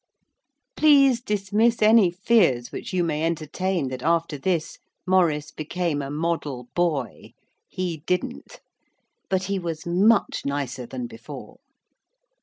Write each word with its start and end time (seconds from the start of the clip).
Please 0.75 1.21
dismiss 1.21 1.79
any 1.79 2.09
fears 2.09 2.71
which 2.71 2.91
you 2.91 3.03
may 3.03 3.23
entertain 3.23 3.89
that 3.89 4.01
after 4.01 4.35
this 4.35 4.79
Maurice 5.05 5.51
became 5.51 6.01
a 6.01 6.09
model 6.09 6.69
boy. 6.73 7.33
He 7.67 7.97
didn't. 8.07 8.61
But 9.29 9.43
he 9.43 9.59
was 9.59 9.85
much 9.85 10.41
nicer 10.43 10.87
than 10.87 11.05
before. 11.05 11.59